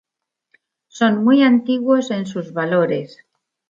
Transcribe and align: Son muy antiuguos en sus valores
Son 0.87 1.23
muy 1.23 1.43
antiuguos 1.43 2.09
en 2.09 2.25
sus 2.25 2.53
valores 2.53 3.23